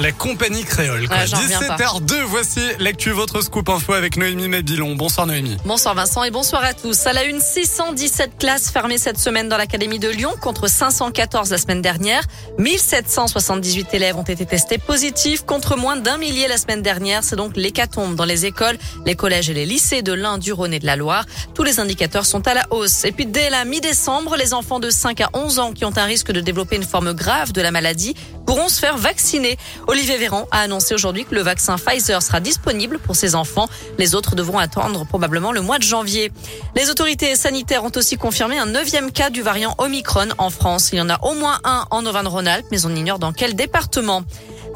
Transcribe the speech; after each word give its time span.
la 0.00 0.12
compagnie 0.12 0.64
créole. 0.64 1.08
Quoi. 1.08 1.16
Ouais, 1.16 1.26
j'en 1.26 1.38
reviens 1.38 1.60
pas. 1.60 1.76
17h02, 1.76 2.22
voici 2.24 2.60
l'actu 2.78 3.10
votre 3.10 3.40
scoop 3.40 3.68
info 3.68 3.92
avec 3.92 4.16
Noémie 4.16 4.48
Mabilon. 4.48 4.94
Bonsoir 4.94 5.26
Noémie. 5.26 5.56
Bonsoir 5.64 5.94
Vincent 5.94 6.24
et 6.24 6.30
bonsoir 6.30 6.64
à 6.64 6.74
tous. 6.74 7.06
À 7.06 7.12
la 7.12 7.24
une, 7.24 7.40
617 7.40 8.38
classes 8.38 8.70
fermées 8.70 8.98
cette 8.98 9.18
semaine 9.18 9.48
dans 9.48 9.56
l'Académie 9.56 9.98
de 9.98 10.08
Lyon 10.08 10.32
contre 10.40 10.68
514 10.68 11.50
la 11.50 11.58
semaine 11.58 11.82
dernière. 11.82 12.22
1778 12.58 13.94
élèves 13.94 14.16
ont 14.16 14.22
été 14.22 14.44
testés 14.44 14.78
positifs 14.78 15.42
contre 15.42 15.76
moins 15.76 15.96
d'un 15.96 16.18
millier 16.18 16.48
la 16.48 16.58
semaine 16.58 16.82
dernière. 16.82 17.24
C'est 17.24 17.36
donc 17.36 17.56
l'hécatombe 17.56 18.14
dans 18.16 18.24
les 18.24 18.44
écoles, 18.46 18.78
les 19.06 19.14
collèges 19.14 19.50
et 19.50 19.54
les 19.54 19.66
lycées 19.66 20.02
de 20.02 20.12
l'Ain, 20.12 20.38
du 20.38 20.52
Rhône 20.52 20.74
et 20.74 20.78
de 20.78 20.86
la 20.86 20.96
Loire. 20.96 21.24
Tous 21.54 21.62
les 21.62 21.80
indicateurs 21.80 22.26
sont 22.26 22.46
à 22.46 22.54
la 22.54 22.66
hausse. 22.70 23.04
Et 23.04 23.12
puis 23.12 23.26
dès 23.26 23.50
la 23.50 23.64
mi-décembre, 23.64 24.36
les 24.36 24.52
enfants 24.52 24.80
de 24.80 24.90
5 24.90 25.20
à 25.22 25.30
11 25.32 25.58
ans 25.58 25.72
qui 25.72 25.84
ont 25.84 25.96
un 25.96 26.04
risque 26.04 26.32
de 26.32 26.40
développer 26.40 26.76
une 26.76 26.84
forme 26.84 27.12
grave 27.14 27.52
de 27.52 27.62
la 27.62 27.70
maladie 27.70 28.14
pourront 28.46 28.68
se 28.68 28.78
faire 28.78 28.96
vacciner. 28.96 29.58
Olivier 29.88 30.16
Véran 30.16 30.48
a 30.50 30.60
annoncé 30.60 30.94
aujourd'hui 30.94 31.24
que 31.24 31.34
le 31.34 31.42
vaccin 31.42 31.76
Pfizer 31.76 32.20
sera 32.20 32.40
disponible 32.40 32.98
pour 32.98 33.14
ses 33.14 33.34
enfants. 33.34 33.68
Les 33.98 34.14
autres 34.14 34.34
devront 34.34 34.58
attendre 34.58 35.06
probablement 35.06 35.52
le 35.52 35.60
mois 35.60 35.78
de 35.78 35.84
janvier. 35.84 36.32
Les 36.74 36.90
autorités 36.90 37.36
sanitaires 37.36 37.84
ont 37.84 37.92
aussi 37.94 38.16
confirmé 38.16 38.58
un 38.58 38.66
neuvième 38.66 39.12
cas 39.12 39.30
du 39.30 39.42
variant 39.42 39.74
Omicron 39.78 40.28
en 40.38 40.50
France. 40.50 40.90
Il 40.92 40.98
y 40.98 41.00
en 41.00 41.08
a 41.08 41.18
au 41.22 41.34
moins 41.34 41.60
un 41.62 41.86
en 41.90 42.04
Auvergne-Rhône-Alpes, 42.04 42.66
mais 42.72 42.84
on 42.84 42.94
ignore 42.94 43.20
dans 43.20 43.32
quel 43.32 43.54
département. 43.54 44.24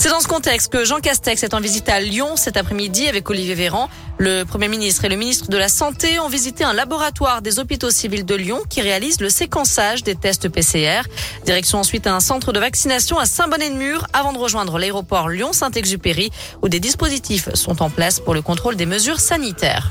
C'est 0.02 0.08
dans 0.08 0.20
ce 0.20 0.28
contexte 0.28 0.72
que 0.72 0.86
Jean 0.86 0.98
Castex 1.00 1.42
est 1.42 1.52
en 1.52 1.60
visite 1.60 1.90
à 1.90 2.00
Lyon 2.00 2.34
cet 2.34 2.56
après-midi 2.56 3.06
avec 3.06 3.28
Olivier 3.28 3.54
Véran. 3.54 3.90
Le 4.16 4.44
Premier 4.44 4.68
ministre 4.68 5.04
et 5.04 5.10
le 5.10 5.16
ministre 5.16 5.50
de 5.50 5.58
la 5.58 5.68
Santé 5.68 6.18
ont 6.20 6.28
visité 6.28 6.64
un 6.64 6.72
laboratoire 6.72 7.42
des 7.42 7.58
hôpitaux 7.58 7.90
civils 7.90 8.24
de 8.24 8.34
Lyon 8.34 8.62
qui 8.70 8.80
réalise 8.80 9.20
le 9.20 9.28
séquençage 9.28 10.02
des 10.02 10.14
tests 10.14 10.48
PCR. 10.48 11.02
Direction 11.44 11.80
ensuite 11.80 12.06
un 12.06 12.20
centre 12.20 12.50
de 12.52 12.58
vaccination 12.58 13.18
à 13.18 13.26
Saint-Bonnet-de-Mur 13.26 14.06
avant 14.14 14.32
de 14.32 14.38
rejoindre 14.38 14.78
l'aéroport 14.78 15.28
Lyon-Saint-Exupéry 15.28 16.30
où 16.62 16.70
des 16.70 16.80
dispositifs 16.80 17.52
sont 17.52 17.82
en 17.82 17.90
place 17.90 18.20
pour 18.20 18.32
le 18.32 18.40
contrôle 18.40 18.76
des 18.76 18.86
mesures 18.86 19.20
sanitaires. 19.20 19.90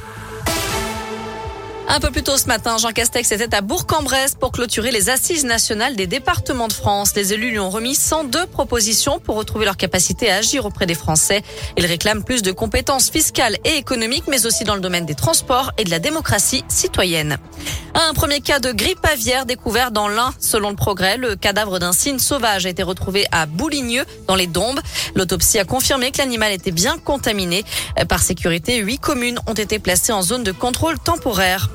Un 1.92 2.00
peu 2.00 2.12
plus 2.12 2.22
tôt 2.22 2.38
ce 2.38 2.45
matin, 2.45 2.78
Jean 2.78 2.92
Castex 2.92 3.32
était 3.32 3.56
à 3.56 3.62
Bourg-en-Bresse 3.62 4.36
pour 4.36 4.52
clôturer 4.52 4.92
les 4.92 5.09
assises 5.09 5.44
nationales 5.44 5.95
des 5.95 6.06
départements 6.06 6.68
de 6.68 6.73
France. 6.73 7.16
Les 7.16 7.34
élus 7.34 7.50
lui 7.50 7.58
ont 7.58 7.72
remis 7.72 7.95
102 7.95 8.45
propositions 8.45 9.18
pour 9.18 9.36
retrouver 9.38 9.66
leur 9.66 9.76
capacité 9.76 10.30
à 10.30 10.36
agir 10.36 10.67
auprès 10.67 10.86
des 10.86 10.94
Français. 10.94 11.42
Ils 11.78 11.88
réclament 11.88 12.23
plus 12.23 12.44
de 12.44 12.52
compétences 12.52 13.10
fiscales 13.10 13.58
et 13.66 13.78
économiques, 13.78 14.26
mais 14.28 14.45
aussi 14.45 14.66
dans 14.66 14.76
le 14.76 14.82
domaine 14.82 15.08
des 15.08 15.16
transports 15.16 15.72
et 15.80 15.84
de 15.84 15.90
la 15.90 15.98
démocratie 15.98 16.64
citoyenne. 16.67 17.40
Un 17.95 18.14
premier 18.14 18.40
cas 18.40 18.60
de 18.60 18.72
grippe 18.72 19.04
aviaire 19.12 19.48
découvert 19.48 19.90
dans 19.90 20.08
l'Ain. 20.08 20.32
Selon 20.40 20.70
le 20.70 20.76
progrès, 20.76 21.17
le 21.17 21.36
cadavre 21.36 21.80
d'un 21.80 21.92
cygne 21.92 22.20
sauvage 22.20 22.67
a 22.67 22.70
été 22.70 22.84
retrouvé 22.84 23.26
à 23.32 23.48
Bouligneux, 23.48 24.06
dans 24.28 24.36
les 24.36 24.45
Dombes. 24.45 24.80
L'autopsie 25.16 25.58
a 25.58 25.66
confirmé 25.66 26.12
que 26.12 26.20
l'animal 26.20 26.52
était 26.52 26.70
bien 26.70 27.00
contaminé. 27.00 27.66
Par 28.08 28.22
sécurité, 28.22 28.78
huit 28.78 29.00
communes 29.00 29.40
ont 29.48 29.54
été 29.54 29.80
placées 29.80 30.14
en 30.14 30.22
zone 30.22 30.44
de 30.44 30.52
contrôle 30.52 31.00
temporaire. 31.00 31.67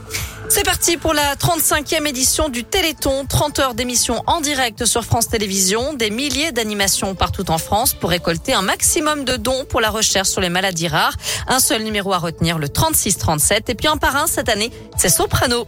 C'est 0.48 0.62
parti 0.62 0.96
pour 0.96 1.14
la 1.14 1.34
35e 1.34 2.06
édition 2.06 2.48
du 2.48 2.64
Téléthon. 2.64 3.24
30 3.26 3.58
heures 3.58 3.74
d'émission 3.74 4.22
en 4.26 4.40
direct 4.40 4.84
sur 4.84 5.04
France 5.04 5.28
Télévisions, 5.28 5.94
des 5.94 6.10
milliers 6.10 6.52
d'animations 6.52 7.14
partout 7.14 7.50
en 7.50 7.58
France 7.58 7.94
pour 7.94 8.10
récolter 8.10 8.52
un 8.52 8.62
maximum 8.62 9.24
de 9.24 9.36
dons 9.36 9.64
pour 9.64 9.80
la 9.80 9.90
recherche 9.90 10.28
sur 10.28 10.40
les 10.40 10.50
maladies 10.50 10.88
rares. 10.88 11.16
Un 11.48 11.60
seul 11.60 11.82
numéro 11.82 12.12
à 12.12 12.18
retenir, 12.18 12.58
le 12.58 12.68
3637. 12.68 13.70
Et 13.70 13.74
puis 13.74 13.88
un 13.88 13.96
par 13.96 14.16
un 14.16 14.26
cette 14.26 14.48
année, 14.48 14.70
c'est 14.96 15.08
Soprano. 15.08 15.66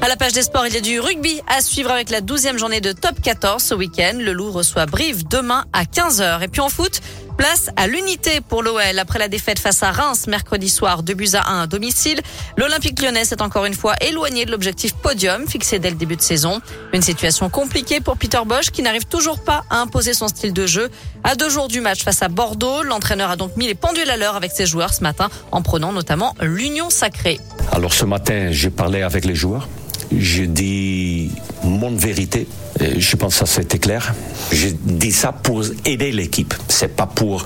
À 0.00 0.08
la 0.08 0.16
page 0.16 0.32
des 0.32 0.42
sports, 0.42 0.66
il 0.66 0.74
y 0.74 0.78
a 0.78 0.80
du 0.80 0.98
rugby 0.98 1.40
à 1.46 1.60
suivre 1.60 1.90
avec 1.90 2.10
la 2.10 2.20
12e 2.20 2.58
journée 2.58 2.80
de 2.80 2.92
top 2.92 3.20
14 3.20 3.62
ce 3.62 3.74
week-end. 3.74 4.18
Le 4.18 4.32
Loup 4.32 4.50
reçoit 4.50 4.86
Brive 4.86 5.28
demain 5.28 5.66
à 5.72 5.84
15h. 5.84 6.42
Et 6.42 6.48
puis 6.48 6.60
en 6.60 6.68
foot, 6.68 7.00
Place 7.36 7.70
à 7.76 7.86
l'unité 7.86 8.40
pour 8.40 8.62
l'OL 8.62 8.98
après 8.98 9.18
la 9.18 9.28
défaite 9.28 9.58
face 9.58 9.82
à 9.82 9.92
Reims 9.92 10.26
mercredi 10.26 10.70
soir, 10.70 11.02
2 11.02 11.14
buts 11.14 11.28
à 11.34 11.50
1 11.50 11.62
à 11.62 11.66
domicile. 11.66 12.20
L'Olympique 12.56 13.00
lyonnais 13.00 13.24
s'est 13.24 13.42
encore 13.42 13.66
une 13.66 13.74
fois 13.74 13.94
éloigné 14.00 14.46
de 14.46 14.50
l'objectif 14.50 14.94
podium 14.94 15.46
fixé 15.46 15.78
dès 15.78 15.90
le 15.90 15.96
début 15.96 16.16
de 16.16 16.22
saison. 16.22 16.60
Une 16.94 17.02
situation 17.02 17.50
compliquée 17.50 18.00
pour 18.00 18.16
Peter 18.16 18.40
Bosch 18.46 18.70
qui 18.70 18.82
n'arrive 18.82 19.04
toujours 19.04 19.40
pas 19.40 19.64
à 19.68 19.80
imposer 19.80 20.14
son 20.14 20.28
style 20.28 20.54
de 20.54 20.66
jeu. 20.66 20.88
À 21.24 21.34
deux 21.34 21.50
jours 21.50 21.68
du 21.68 21.80
match 21.80 22.04
face 22.04 22.22
à 22.22 22.28
Bordeaux, 22.28 22.82
l'entraîneur 22.82 23.30
a 23.30 23.36
donc 23.36 23.56
mis 23.56 23.66
les 23.66 23.74
pendules 23.74 24.08
à 24.08 24.16
l'heure 24.16 24.36
avec 24.36 24.52
ses 24.52 24.64
joueurs 24.64 24.94
ce 24.94 25.02
matin 25.02 25.28
en 25.52 25.60
prenant 25.60 25.92
notamment 25.92 26.34
l'union 26.40 26.88
sacrée. 26.88 27.38
Alors 27.72 27.92
ce 27.92 28.06
matin, 28.06 28.48
j'ai 28.50 28.70
parlé 28.70 29.02
avec 29.02 29.26
les 29.26 29.34
joueurs. 29.34 29.68
Je 30.16 30.44
dis 30.44 31.32
mon 31.66 31.94
vérité. 31.94 32.46
Je 32.80 33.16
pense 33.16 33.34
que 33.34 33.46
ça 33.46 33.46
c'était 33.46 33.78
clair. 33.78 34.14
Je 34.52 34.68
dis 34.68 35.12
ça 35.12 35.32
pour 35.32 35.62
aider 35.84 36.12
l'équipe. 36.12 36.54
C'est 36.68 36.94
pas 36.94 37.06
pour 37.06 37.44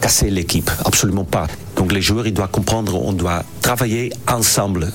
casser 0.00 0.30
l'équipe. 0.30 0.70
Absolument 0.84 1.24
pas. 1.24 1.46
Donc 1.76 1.92
les 1.92 2.02
joueurs, 2.02 2.26
ils 2.26 2.34
doivent 2.34 2.50
comprendre, 2.50 3.00
on 3.02 3.12
doit 3.12 3.44
travailler 3.60 4.12
ensemble. 4.28 4.90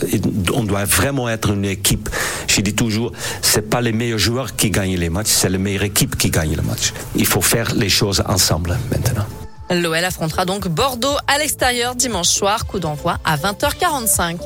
On 0.53 0.63
doit 0.63 0.85
vraiment 0.85 1.29
être 1.29 1.51
une 1.51 1.66
équipe. 1.66 2.09
Je 2.47 2.61
dis 2.61 2.73
toujours, 2.73 3.11
c'est 3.41 3.69
pas 3.69 3.81
les 3.81 3.94
meilleurs 3.94 4.19
joueurs 4.19 4.55
qui 4.55 4.69
gagnent 4.69 4.97
les 4.97 5.09
matchs, 5.09 5.29
c'est 5.29 5.49
les 5.49 5.57
meilleure 5.57 5.84
équipe 5.84 6.17
qui 6.17 6.29
gagne 6.29 6.55
le 6.55 6.61
match. 6.61 6.94
Il 7.16 7.25
faut 7.25 7.41
faire 7.41 7.73
les 7.75 7.89
choses 7.89 8.23
ensemble 8.28 8.78
maintenant. 8.91 9.25
L'OL 9.69 10.03
affrontera 10.03 10.45
donc 10.45 10.67
Bordeaux 10.67 11.17
à 11.28 11.38
l'extérieur 11.39 11.95
dimanche 11.95 12.29
soir, 12.29 12.66
coup 12.66 12.79
d'envoi 12.79 13.17
à 13.25 13.35
20h45. 13.35 14.38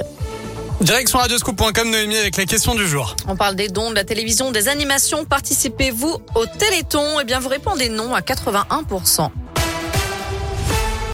Direction 0.82 1.20
radioscoop.com 1.20 1.92
Noémie 1.92 2.18
avec 2.18 2.38
la 2.38 2.46
question 2.46 2.74
du 2.74 2.88
jour. 2.88 3.16
On 3.28 3.36
parle 3.36 3.56
des 3.56 3.68
dons, 3.68 3.92
de 3.92 3.96
la 3.96 4.04
télévision, 4.04 4.52
des 4.52 4.68
animations. 4.68 5.26
Participez-vous 5.26 6.18
au 6.34 6.46
Téléthon? 6.48 7.20
Eh 7.22 7.24
bien, 7.24 7.40
vous 7.40 7.50
répondez 7.50 7.88
non 7.88 8.16
à 8.16 8.22
81%. 8.22 9.30